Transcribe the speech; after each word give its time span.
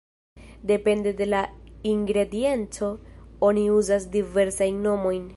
Depende 0.63 1.13
de 1.19 1.27
la 1.27 1.41
ingredienco 1.91 2.87
oni 3.49 3.69
uzas 3.79 4.03
diversajn 4.19 4.77
nomojn. 4.87 5.27